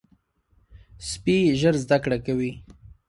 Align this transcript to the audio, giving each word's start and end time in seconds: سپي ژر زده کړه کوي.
سپي 1.09 1.37
ژر 1.59 1.75
زده 1.83 1.97
کړه 2.03 2.17
کوي. 2.25 2.51